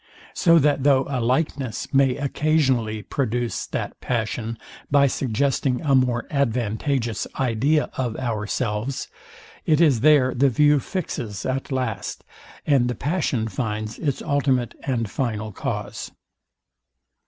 So 0.33 0.57
that 0.57 0.81
though 0.81 1.05
a 1.07 1.21
likeness 1.21 1.93
may 1.93 2.15
occasionally 2.15 3.03
produce 3.03 3.67
that 3.67 4.01
passion 4.01 4.57
by 4.89 5.05
suggesting 5.05 5.79
a 5.81 5.93
more 5.93 6.25
advantageous 6.31 7.27
idea 7.39 7.91
of 7.97 8.17
ourselves, 8.17 9.09
it 9.67 9.79
is 9.79 9.99
there 9.99 10.33
the 10.33 10.49
view 10.49 10.79
fixes 10.79 11.45
at 11.45 11.71
last, 11.71 12.23
and 12.65 12.87
the 12.87 12.95
passion 12.95 13.47
finds 13.47 13.99
its 13.99 14.23
ultimate 14.23 14.73
and 14.83 15.07
final 15.11 15.51
cause. 15.51 16.09